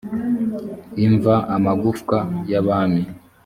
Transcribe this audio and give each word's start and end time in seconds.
imva 1.05 1.35
amagufwa 1.55 2.17
y’abami 2.51 3.03